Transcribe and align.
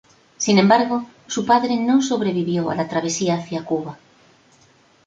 Sin 0.39 0.57
embargo, 0.57 1.05
su 1.27 1.45
padre 1.45 1.77
no 1.77 2.01
sobrevivió 2.01 2.71
a 2.71 2.75
la 2.75 2.87
travesía 2.89 3.35
hacia 3.35 3.63
Cuba. 3.63 3.99